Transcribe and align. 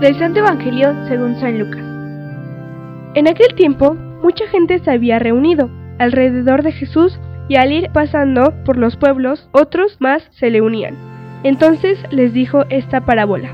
Del 0.00 0.18
Santo 0.18 0.38
Evangelio 0.38 0.94
según 1.08 1.38
San 1.40 1.58
Lucas. 1.58 1.84
En 3.14 3.28
aquel 3.28 3.54
tiempo, 3.54 3.94
mucha 4.22 4.46
gente 4.46 4.78
se 4.78 4.90
había 4.90 5.18
reunido 5.18 5.68
alrededor 5.98 6.62
de 6.62 6.72
Jesús 6.72 7.20
y 7.50 7.56
al 7.56 7.70
ir 7.70 7.90
pasando 7.92 8.54
por 8.64 8.78
los 8.78 8.96
pueblos, 8.96 9.50
otros 9.52 9.98
más 10.00 10.26
se 10.30 10.48
le 10.48 10.62
unían. 10.62 10.96
Entonces 11.42 11.98
les 12.10 12.32
dijo 12.32 12.64
esta 12.70 13.02
parábola. 13.02 13.50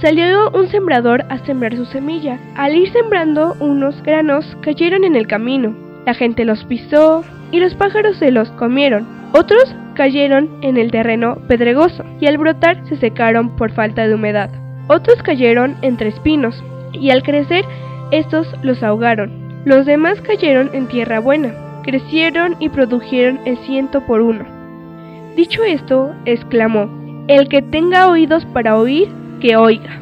Salió 0.00 0.52
un 0.52 0.68
sembrador 0.68 1.24
a 1.30 1.38
sembrar 1.38 1.74
su 1.74 1.84
semilla. 1.86 2.38
Al 2.54 2.76
ir 2.76 2.92
sembrando, 2.92 3.56
unos 3.58 4.00
granos 4.04 4.56
cayeron 4.60 5.02
en 5.02 5.16
el 5.16 5.26
camino. 5.26 5.74
La 6.06 6.14
gente 6.14 6.44
los 6.44 6.62
pisó 6.66 7.24
y 7.50 7.58
los 7.58 7.74
pájaros 7.74 8.18
se 8.18 8.30
los 8.30 8.52
comieron. 8.52 9.08
Otros 9.32 9.74
cayeron 9.94 10.48
en 10.62 10.76
el 10.76 10.92
terreno 10.92 11.38
pedregoso 11.48 12.04
y 12.20 12.26
al 12.26 12.38
brotar 12.38 12.86
se 12.88 12.96
secaron 12.98 13.56
por 13.56 13.72
falta 13.72 14.06
de 14.06 14.14
humedad. 14.14 14.65
Otros 14.88 15.22
cayeron 15.22 15.76
entre 15.82 16.08
espinos, 16.08 16.62
y 16.92 17.10
al 17.10 17.22
crecer 17.22 17.64
estos 18.10 18.46
los 18.62 18.82
ahogaron. 18.82 19.62
Los 19.64 19.84
demás 19.84 20.20
cayeron 20.20 20.70
en 20.72 20.86
tierra 20.86 21.18
buena, 21.18 21.52
crecieron 21.82 22.56
y 22.60 22.68
produjeron 22.68 23.40
el 23.44 23.58
ciento 23.58 24.00
por 24.06 24.20
uno. 24.20 24.44
Dicho 25.36 25.64
esto, 25.64 26.14
exclamó, 26.24 26.88
El 27.26 27.48
que 27.48 27.62
tenga 27.62 28.08
oídos 28.08 28.44
para 28.46 28.76
oír, 28.76 29.08
que 29.40 29.56
oiga. 29.56 30.00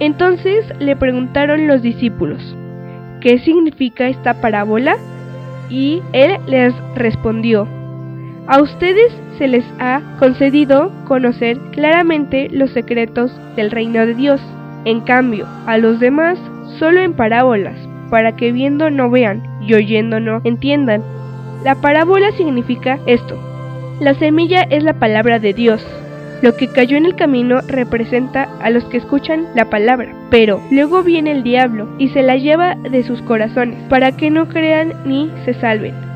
Entonces 0.00 0.64
le 0.78 0.96
preguntaron 0.96 1.66
los 1.68 1.82
discípulos, 1.82 2.56
¿qué 3.20 3.38
significa 3.38 4.08
esta 4.08 4.40
parábola? 4.40 4.96
Y 5.68 6.02
él 6.12 6.38
les 6.46 6.74
respondió, 6.96 7.68
a 8.50 8.60
ustedes 8.60 9.12
se 9.38 9.46
les 9.46 9.64
ha 9.78 10.02
concedido 10.18 10.90
conocer 11.06 11.56
claramente 11.70 12.48
los 12.50 12.72
secretos 12.72 13.30
del 13.54 13.70
reino 13.70 14.04
de 14.04 14.14
Dios. 14.16 14.40
En 14.84 15.02
cambio, 15.02 15.46
a 15.66 15.78
los 15.78 16.00
demás 16.00 16.36
solo 16.80 17.00
en 17.00 17.12
parábolas, 17.12 17.76
para 18.10 18.34
que 18.34 18.50
viendo 18.50 18.90
no 18.90 19.08
vean 19.08 19.44
y 19.62 19.74
oyendo 19.74 20.18
no 20.18 20.40
entiendan. 20.42 21.00
La 21.62 21.76
parábola 21.76 22.32
significa 22.32 22.98
esto. 23.06 23.38
La 24.00 24.14
semilla 24.14 24.62
es 24.62 24.82
la 24.82 24.94
palabra 24.94 25.38
de 25.38 25.54
Dios. 25.54 25.86
Lo 26.42 26.56
que 26.56 26.66
cayó 26.66 26.96
en 26.96 27.06
el 27.06 27.14
camino 27.14 27.60
representa 27.68 28.48
a 28.60 28.70
los 28.70 28.84
que 28.86 28.96
escuchan 28.96 29.46
la 29.54 29.66
palabra, 29.66 30.12
pero 30.28 30.60
luego 30.72 31.04
viene 31.04 31.30
el 31.30 31.44
diablo 31.44 31.88
y 31.98 32.08
se 32.08 32.22
la 32.22 32.36
lleva 32.36 32.74
de 32.74 33.04
sus 33.04 33.22
corazones, 33.22 33.78
para 33.88 34.16
que 34.16 34.28
no 34.28 34.48
crean 34.48 34.92
ni 35.04 35.30
se 35.44 35.54
salven. 35.54 36.09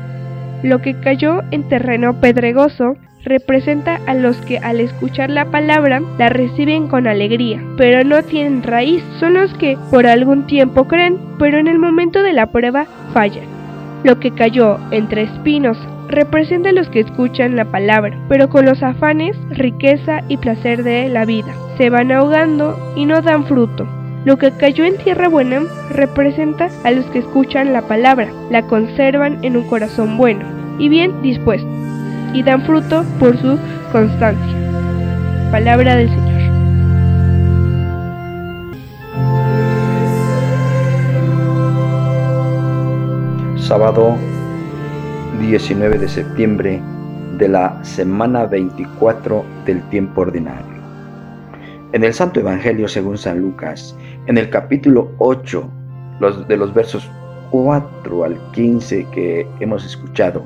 Lo 0.63 0.81
que 0.81 0.99
cayó 0.99 1.41
en 1.51 1.67
terreno 1.69 2.19
pedregoso 2.19 2.97
representa 3.23 3.99
a 4.05 4.13
los 4.13 4.37
que 4.37 4.59
al 4.59 4.79
escuchar 4.79 5.29
la 5.29 5.45
palabra 5.45 6.01
la 6.17 6.29
reciben 6.29 6.87
con 6.87 7.07
alegría, 7.07 7.61
pero 7.75 8.03
no 8.03 8.23
tienen 8.23 8.63
raíz, 8.63 9.03
son 9.19 9.33
los 9.33 9.53
que 9.55 9.77
por 9.89 10.05
algún 10.05 10.45
tiempo 10.47 10.87
creen, 10.87 11.17
pero 11.39 11.57
en 11.57 11.67
el 11.67 11.79
momento 11.79 12.23
de 12.23 12.33
la 12.33 12.47
prueba 12.47 12.85
fallan. 13.13 13.45
Lo 14.03 14.19
que 14.19 14.31
cayó 14.31 14.77
entre 14.91 15.23
espinos 15.23 15.77
representa 16.07 16.69
a 16.69 16.73
los 16.73 16.87
que 16.89 16.99
escuchan 16.99 17.55
la 17.55 17.65
palabra, 17.65 18.15
pero 18.29 18.49
con 18.49 18.65
los 18.65 18.83
afanes, 18.83 19.35
riqueza 19.49 20.21
y 20.27 20.37
placer 20.37 20.83
de 20.83 21.09
la 21.09 21.25
vida, 21.25 21.53
se 21.77 21.89
van 21.89 22.11
ahogando 22.11 22.77
y 22.95 23.05
no 23.05 23.21
dan 23.21 23.45
fruto. 23.45 23.87
Lo 24.25 24.37
que 24.37 24.51
cayó 24.51 24.83
en 24.85 24.97
tierra 24.97 25.29
buena 25.29 25.61
representa 25.91 26.69
a 26.83 26.89
los 26.89 27.05
que 27.11 27.19
escuchan 27.19 27.73
la 27.73 27.83
palabra, 27.83 28.27
la 28.49 28.63
conservan 28.63 29.37
en 29.43 29.55
un 29.55 29.67
corazón 29.67 30.17
bueno 30.17 30.43
y 30.79 30.89
bien 30.89 31.21
dispuesto, 31.21 31.69
y 32.33 32.41
dan 32.41 32.63
fruto 32.63 33.05
por 33.19 33.37
su 33.37 33.59
constancia. 33.91 34.57
Palabra 35.51 35.95
del 35.95 36.09
Señor. 36.09 36.25
Sábado 43.59 44.17
19 45.39 45.99
de 45.99 46.07
septiembre 46.07 46.81
de 47.37 47.47
la 47.47 47.83
semana 47.83 48.47
24 48.47 49.45
del 49.67 49.83
tiempo 49.89 50.21
ordinario. 50.21 50.74
En 51.95 52.03
el 52.03 52.13
Santo 52.13 52.41
Evangelio 52.41 52.89
según 52.89 53.17
San 53.17 53.39
Lucas, 53.39 53.95
en 54.25 54.37
el 54.37 54.49
capítulo 54.49 55.13
8, 55.19 55.65
los, 56.19 56.45
de 56.45 56.57
los 56.57 56.73
versos 56.73 57.09
4 57.51 58.23
al 58.25 58.37
15 58.51 59.07
que 59.13 59.47
hemos 59.61 59.85
escuchado, 59.85 60.43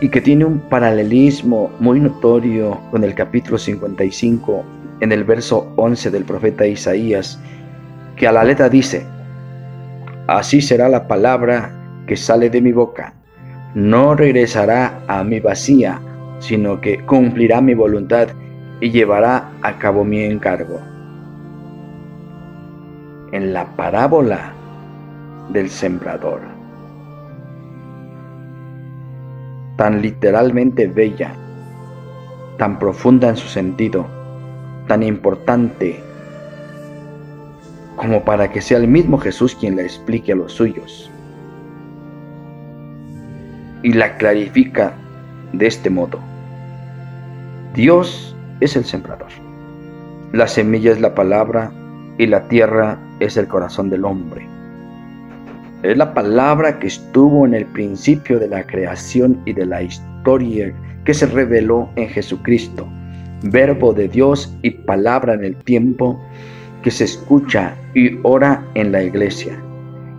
y 0.00 0.08
que 0.08 0.20
tiene 0.20 0.44
un 0.44 0.60
paralelismo 0.60 1.72
muy 1.80 1.98
notorio 1.98 2.78
con 2.92 3.02
el 3.02 3.16
capítulo 3.16 3.58
55, 3.58 4.64
en 5.00 5.10
el 5.10 5.24
verso 5.24 5.72
11 5.74 6.12
del 6.12 6.22
profeta 6.22 6.68
Isaías, 6.68 7.40
que 8.14 8.28
a 8.28 8.30
la 8.30 8.44
letra 8.44 8.68
dice, 8.68 9.04
Así 10.28 10.62
será 10.62 10.88
la 10.88 11.08
palabra 11.08 11.72
que 12.06 12.16
sale 12.16 12.48
de 12.48 12.60
mi 12.60 12.70
boca, 12.70 13.12
no 13.74 14.14
regresará 14.14 15.02
a 15.08 15.24
mi 15.24 15.40
vacía, 15.40 16.00
sino 16.38 16.80
que 16.80 17.04
cumplirá 17.06 17.60
mi 17.60 17.74
voluntad 17.74 18.28
y 18.82 18.90
llevará 18.90 19.52
a 19.62 19.78
cabo 19.78 20.02
mi 20.04 20.24
encargo 20.24 20.80
en 23.30 23.52
la 23.52 23.64
parábola 23.76 24.54
del 25.50 25.70
sembrador. 25.70 26.40
Tan 29.76 30.02
literalmente 30.02 30.88
bella, 30.88 31.32
tan 32.58 32.80
profunda 32.80 33.28
en 33.28 33.36
su 33.36 33.46
sentido, 33.46 34.04
tan 34.88 35.04
importante 35.04 36.02
como 37.94 38.24
para 38.24 38.50
que 38.50 38.60
sea 38.60 38.78
el 38.78 38.88
mismo 38.88 39.16
Jesús 39.16 39.54
quien 39.54 39.76
la 39.76 39.82
explique 39.82 40.32
a 40.32 40.36
los 40.36 40.54
suyos. 40.54 41.08
Y 43.84 43.92
la 43.92 44.16
clarifica 44.16 44.94
de 45.52 45.68
este 45.68 45.88
modo. 45.88 46.18
Dios 47.74 48.31
es 48.62 48.76
el 48.76 48.84
sembrador. 48.84 49.28
La 50.32 50.46
semilla 50.46 50.92
es 50.92 51.00
la 51.00 51.14
palabra 51.14 51.72
y 52.16 52.26
la 52.26 52.46
tierra 52.48 52.98
es 53.20 53.36
el 53.36 53.48
corazón 53.48 53.90
del 53.90 54.04
hombre. 54.04 54.46
Es 55.82 55.96
la 55.96 56.14
palabra 56.14 56.78
que 56.78 56.86
estuvo 56.86 57.44
en 57.44 57.54
el 57.54 57.66
principio 57.66 58.38
de 58.38 58.46
la 58.46 58.64
creación 58.64 59.40
y 59.44 59.52
de 59.52 59.66
la 59.66 59.82
historia 59.82 60.72
que 61.04 61.12
se 61.12 61.26
reveló 61.26 61.90
en 61.96 62.08
Jesucristo, 62.08 62.86
verbo 63.42 63.92
de 63.92 64.06
Dios 64.06 64.56
y 64.62 64.70
palabra 64.70 65.34
en 65.34 65.44
el 65.44 65.56
tiempo 65.56 66.20
que 66.82 66.92
se 66.92 67.04
escucha 67.04 67.74
y 67.94 68.18
ora 68.22 68.64
en 68.74 68.92
la 68.92 69.02
iglesia, 69.02 69.58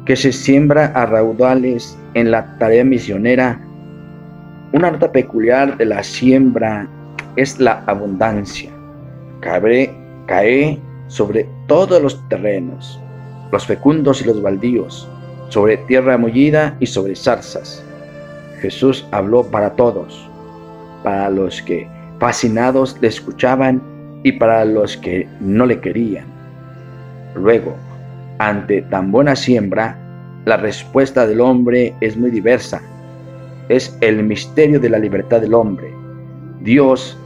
que 0.06 0.18
se 0.18 0.34
siembra 0.34 0.88
a 0.88 1.06
raudales 1.06 1.98
en 2.14 2.32
la 2.32 2.58
tarea 2.58 2.84
misionera. 2.84 3.62
Una 4.74 4.92
nota 4.92 5.14
peculiar 5.14 5.78
de 5.78 5.86
la 5.86 6.04
siembra 6.04 6.90
es 7.36 7.60
la 7.60 7.84
abundancia. 7.88 8.72
Cae 9.42 10.80
sobre 11.08 11.48
todos 11.68 12.02
los 12.02 12.30
terrenos, 12.30 13.00
los 13.52 13.66
fecundos 13.66 14.22
y 14.22 14.26
los 14.26 14.42
baldíos, 14.42 15.08
sobre 15.50 15.78
tierra 15.78 16.18
mullida 16.18 16.76
y 16.80 16.86
sobre 16.86 17.16
zarzas. 17.16 17.84
Jesús 18.62 19.06
habló 19.12 19.44
para 19.44 19.72
todos, 19.72 20.30
para 21.04 21.30
los 21.30 21.62
que 21.62 21.88
fascinados 22.20 22.98
le 23.02 23.10
escuchaban 23.10 23.82
y 24.24 24.32
para 24.32 24.64
los 24.64 24.96
que 24.98 25.28
no 25.42 25.66
le 25.66 25.80
querían. 25.82 26.26
Luego, 27.36 27.76
ante 28.40 28.82
tan 28.84 29.12
buena 29.12 29.36
siembra, 29.36 29.98
la 30.46 30.58
respuesta 30.58 31.28
del 31.28 31.42
hombre 31.42 31.94
es 32.02 32.18
muy 32.18 32.32
diversa. 32.32 32.82
Es 33.70 33.98
el 34.02 34.24
misterio 34.24 34.80
de 34.80 34.90
la 34.90 35.00
libertad 35.00 35.42
del 35.42 35.54
hombre. 35.54 35.94
Dios 36.62 37.18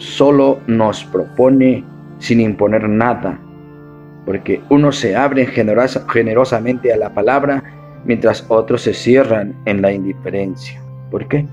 solo 0.00 0.60
nos 0.66 1.04
propone 1.04 1.84
sin 2.18 2.40
imponer 2.40 2.88
nada, 2.88 3.38
porque 4.24 4.62
unos 4.70 4.96
se 4.98 5.14
abren 5.14 5.46
generosamente 5.46 6.92
a 6.92 6.96
la 6.96 7.10
palabra 7.10 7.62
mientras 8.04 8.44
otros 8.48 8.82
se 8.82 8.94
cierran 8.94 9.54
en 9.66 9.82
la 9.82 9.92
indiferencia. 9.92 10.80
¿Por 11.10 11.28
qué? 11.28 11.46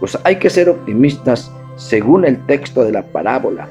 Pues 0.00 0.18
hay 0.24 0.36
que 0.36 0.50
ser 0.50 0.68
optimistas 0.68 1.50
según 1.76 2.24
el 2.24 2.38
texto 2.46 2.84
de 2.84 2.92
la 2.92 3.02
parábola. 3.02 3.68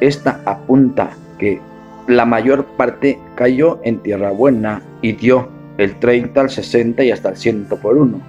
Esta 0.00 0.40
apunta 0.44 1.10
que 1.38 1.60
la 2.08 2.24
mayor 2.24 2.64
parte 2.76 3.18
cayó 3.36 3.78
en 3.84 3.98
tierra 3.98 4.32
buena 4.32 4.82
y 5.02 5.12
dio 5.12 5.48
el 5.78 5.94
30 6.00 6.40
al 6.40 6.50
60 6.50 7.04
y 7.04 7.12
hasta 7.12 7.30
el 7.30 7.36
100 7.36 7.66
por 7.80 7.96
uno. 7.96 8.20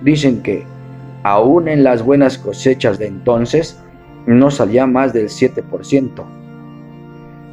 Dicen 0.00 0.42
que 0.42 0.64
aún 1.24 1.66
en 1.66 1.82
las 1.82 2.04
buenas 2.04 2.38
cosechas 2.38 2.98
de 2.98 3.08
entonces 3.08 3.80
no 4.26 4.50
salía 4.50 4.86
más 4.86 5.12
del 5.12 5.28
7%. 5.28 6.24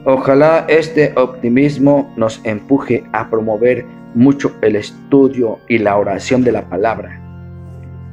Ojalá 0.06 0.66
este 0.68 1.14
optimismo 1.16 2.14
nos 2.18 2.42
empuje 2.44 3.04
a 3.14 3.30
promover 3.30 3.86
mucho 4.16 4.52
el 4.62 4.76
estudio 4.76 5.60
y 5.70 5.78
la 5.78 5.98
oración 5.98 6.44
de 6.44 6.52
la 6.52 6.68
palabra. 6.68 7.22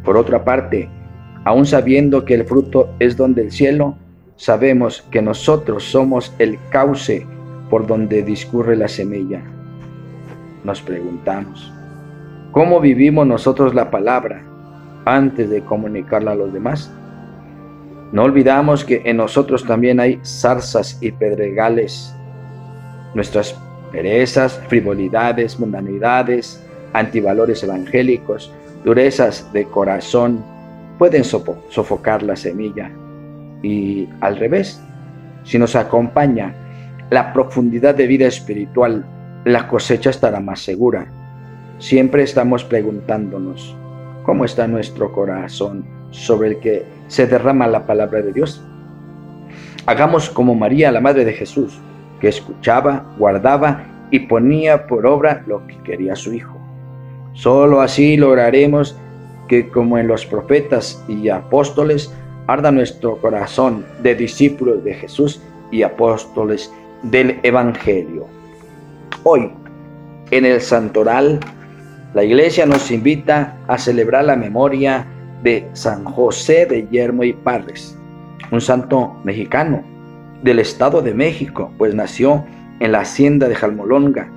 Por 0.05 0.17
otra 0.17 0.45
parte, 0.45 0.89
aun 1.45 1.67
sabiendo 1.67 2.25
que 2.25 2.35
el 2.35 2.45
fruto 2.45 2.91
es 3.01 3.17
don 3.17 3.35
del 3.35 3.51
cielo, 3.51 3.97
sabemos 4.37 5.03
que 5.11 5.21
nosotros 5.21 5.85
somos 5.85 6.33
el 6.39 6.59
cauce 6.71 7.27
por 7.69 7.87
donde 7.87 8.23
discurre 8.23 8.77
la 8.77 8.89
semilla. 8.89 9.43
Nos 10.65 10.81
preguntamos, 10.81 11.73
¿cómo 12.53 12.81
vivimos 12.81 13.27
nosotros 13.27 13.75
la 13.75 13.91
palabra 13.91 14.43
antes 15.07 15.51
de 15.51 15.63
comunicarla 15.63 16.33
a 16.33 16.37
los 16.37 16.53
demás? 16.53 16.93
No 18.13 18.25
olvidamos 18.25 18.85
que 18.85 19.03
en 19.05 19.19
nosotros 19.19 19.65
también 19.65 20.01
hay 20.01 20.21
zarzas 20.25 20.99
y 21.01 21.13
pedregales. 21.13 22.15
Nuestras 23.15 23.57
perezas, 23.93 24.61
frivolidades, 24.69 25.61
mundanidades, 25.61 26.63
antivalores 26.93 27.63
evangélicos, 27.63 28.53
durezas 28.85 29.53
de 29.53 29.65
corazón 29.65 30.45
pueden 30.99 31.23
sofocar 31.25 32.23
la 32.23 32.35
semilla. 32.35 32.91
Y 33.63 34.09
al 34.21 34.37
revés, 34.37 34.83
si 35.45 35.59
nos 35.59 35.77
acompaña 35.77 36.55
la 37.11 37.33
profundidad 37.33 37.95
de 37.95 38.07
vida 38.07 38.27
espiritual, 38.27 39.05
la 39.45 39.69
cosecha 39.69 40.11
estará 40.11 40.41
más 40.41 40.61
segura. 40.61 41.07
Siempre 41.79 42.23
estamos 42.25 42.65
preguntándonos, 42.65 43.75
¿cómo 44.25 44.45
está 44.45 44.67
nuestro 44.67 45.13
corazón 45.13 45.85
sobre 46.11 46.49
el 46.51 46.59
que 46.59 46.85
se 47.11 47.27
derrama 47.27 47.67
la 47.67 47.87
palabra 47.87 48.23
de 48.23 48.33
Dios? 48.33 48.63
Hagamos 49.85 50.31
como 50.31 50.55
María, 50.55 50.93
la 50.93 51.01
Madre 51.01 51.25
de 51.25 51.33
Jesús, 51.33 51.77
que 52.21 52.29
escuchaba, 52.29 53.05
guardaba 53.19 53.83
y 54.13 54.21
ponía 54.21 54.87
por 54.87 55.07
obra 55.07 55.43
lo 55.49 55.67
que 55.67 55.77
quería 55.79 56.15
su 56.15 56.33
Hijo. 56.33 56.57
Solo 57.33 57.81
así 57.81 58.17
lograremos 58.17 58.97
que 59.49 59.69
como 59.69 59.99
en 59.99 60.07
los 60.07 60.25
profetas 60.25 61.05
y 61.09 61.29
apóstoles, 61.29 62.15
arda 62.47 62.71
nuestro 62.71 63.17
corazón 63.17 63.85
de 64.03 64.15
discípulos 64.15 64.85
de 64.85 64.95
Jesús 64.95 65.43
y 65.73 65.83
apóstoles 65.83 66.73
del 67.03 67.41
Evangelio. 67.43 68.29
Hoy, 69.25 69.51
en 70.31 70.45
el 70.45 70.61
Santoral, 70.61 71.41
la 72.15 72.23
iglesia 72.23 72.67
nos 72.67 72.93
invita 72.93 73.57
a 73.67 73.79
celebrar 73.79 74.25
la 74.25 74.37
memoria 74.37 75.07
de 75.43 75.69
San 75.73 76.05
José 76.05 76.67
de 76.67 76.87
Yermo 76.91 77.25
y 77.25 77.33
Parres, 77.33 77.97
un 78.51 78.61
santo 78.61 79.17
mexicano 79.25 79.83
del 80.43 80.59
Estado 80.59 81.03
de 81.03 81.15
México, 81.15 81.73
pues 81.79 81.95
nació 81.95 82.45
en 82.81 82.93
la 82.93 83.01
hacienda 83.01 83.49
de 83.49 83.55
Jalmolonga 83.55 84.29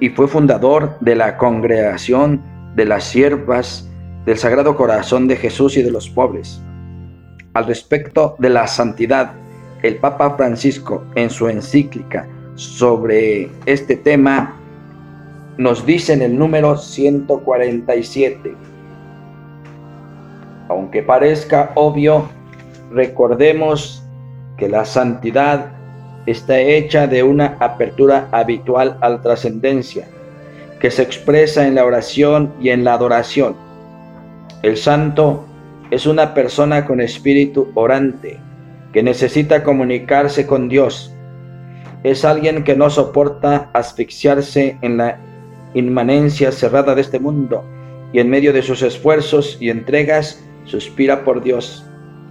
y 0.00 0.10
fue 0.10 0.28
fundador 0.28 0.96
de 1.00 1.14
la 1.16 1.36
congregación 1.36 2.42
de 2.74 2.84
las 2.84 3.04
siervas 3.04 3.88
del 4.24 4.38
Sagrado 4.38 4.76
Corazón 4.76 5.28
de 5.28 5.36
Jesús 5.36 5.76
y 5.76 5.82
de 5.82 5.90
los 5.90 6.08
pobres. 6.08 6.60
Al 7.54 7.66
respecto 7.66 8.36
de 8.38 8.50
la 8.50 8.66
santidad, 8.66 9.32
el 9.82 9.96
Papa 9.96 10.36
Francisco 10.36 11.04
en 11.14 11.30
su 11.30 11.48
encíclica 11.48 12.26
sobre 12.54 13.50
este 13.66 13.96
tema 13.96 14.56
nos 15.58 15.86
dice 15.86 16.12
en 16.12 16.22
el 16.22 16.38
número 16.38 16.76
147, 16.76 18.54
aunque 20.68 21.02
parezca 21.02 21.72
obvio, 21.74 22.28
recordemos 22.90 24.02
que 24.56 24.68
la 24.68 24.84
santidad 24.84 25.72
está 26.26 26.58
hecha 26.58 27.06
de 27.06 27.22
una 27.22 27.56
apertura 27.60 28.28
habitual 28.32 28.98
a 29.00 29.08
la 29.08 29.20
trascendencia, 29.20 30.08
que 30.80 30.90
se 30.90 31.02
expresa 31.02 31.66
en 31.66 31.76
la 31.76 31.84
oración 31.84 32.52
y 32.60 32.70
en 32.70 32.84
la 32.84 32.94
adoración. 32.94 33.54
El 34.62 34.76
santo 34.76 35.44
es 35.90 36.06
una 36.06 36.34
persona 36.34 36.84
con 36.84 37.00
espíritu 37.00 37.70
orante, 37.74 38.40
que 38.92 39.02
necesita 39.02 39.62
comunicarse 39.62 40.46
con 40.46 40.68
Dios. 40.68 41.12
Es 42.02 42.24
alguien 42.24 42.64
que 42.64 42.74
no 42.74 42.90
soporta 42.90 43.70
asfixiarse 43.72 44.78
en 44.80 44.96
la 44.96 45.18
inmanencia 45.74 46.50
cerrada 46.50 46.94
de 46.94 47.02
este 47.02 47.18
mundo 47.18 47.64
y 48.12 48.20
en 48.20 48.30
medio 48.30 48.52
de 48.52 48.62
sus 48.62 48.82
esfuerzos 48.82 49.58
y 49.60 49.70
entregas 49.70 50.45
suspira 50.66 51.24
por 51.24 51.42
Dios, 51.42 51.84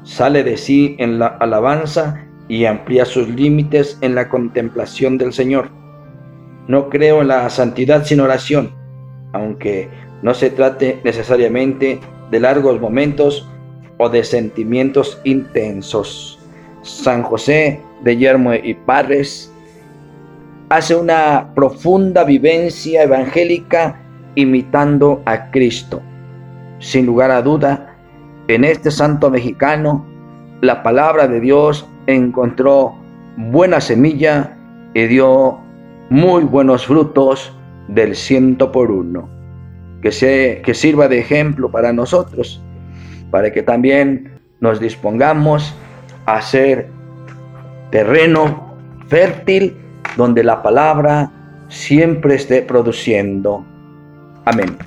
sale 0.04 0.44
de 0.44 0.58
sí 0.58 0.96
en 1.00 1.20
la 1.20 1.28
alabanza 1.28 2.26
y 2.48 2.66
amplía 2.66 3.06
sus 3.06 3.28
límites 3.28 3.98
en 4.02 4.16
la 4.16 4.30
contemplación 4.30 5.18
del 5.18 5.34
Señor. 5.34 5.70
No 6.68 6.90
creo 6.90 7.22
en 7.22 7.30
la 7.30 7.50
santidad 7.50 8.06
sin 8.06 8.20
oración, 8.20 8.72
aunque 9.34 9.90
no 10.22 10.34
se 10.34 10.50
trate 10.50 11.02
necesariamente 11.04 12.00
de 12.32 12.40
largos 12.40 12.80
momentos 12.80 13.48
o 13.98 14.10
de 14.10 14.24
sentimientos 14.24 15.20
intensos. 15.24 16.40
San 16.82 17.24
José 17.24 17.80
de 18.04 18.18
Yermo 18.18 18.54
y 18.54 18.74
Parres 18.74 19.52
hace 20.70 20.96
una 20.96 21.52
profunda 21.56 22.24
vivencia 22.24 23.04
evangélica 23.04 24.02
imitando 24.36 25.22
a 25.26 25.50
Cristo. 25.52 26.02
Sin 26.80 27.06
lugar 27.06 27.32
a 27.32 27.42
duda, 27.42 27.95
en 28.48 28.64
este 28.64 28.92
santo 28.92 29.30
mexicano, 29.30 30.06
la 30.62 30.84
palabra 30.84 31.28
de 31.28 31.40
Dios 31.40 31.88
encontró 32.08 32.96
buena 33.38 33.82
semilla 33.82 34.58
y 34.94 35.08
dio 35.08 35.60
muy 36.10 36.44
buenos 36.44 36.86
frutos 36.86 37.56
del 37.88 38.16
ciento 38.16 38.72
por 38.72 38.92
uno. 38.92 39.30
Que, 40.02 40.12
se, 40.12 40.62
que 40.64 40.74
sirva 40.74 41.08
de 41.08 41.20
ejemplo 41.20 41.72
para 41.72 41.92
nosotros, 41.92 42.62
para 43.32 43.52
que 43.52 43.64
también 43.64 44.40
nos 44.60 44.80
dispongamos 44.80 45.76
a 46.26 46.42
ser 46.42 46.90
terreno 47.90 48.76
fértil 49.08 49.76
donde 50.16 50.44
la 50.44 50.62
palabra 50.62 51.32
siempre 51.70 52.36
esté 52.36 52.62
produciendo. 52.62 53.66
Amén. 54.46 54.78